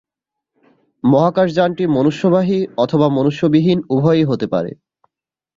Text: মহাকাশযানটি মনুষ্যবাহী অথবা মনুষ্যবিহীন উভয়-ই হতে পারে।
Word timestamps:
মহাকাশযানটি 1.03 1.83
মনুষ্যবাহী 1.87 2.59
অথবা 2.77 3.07
মনুষ্যবিহীন 3.09 3.79
উভয়-ই 3.89 4.23
হতে 4.23 4.45
পারে। 4.47 4.71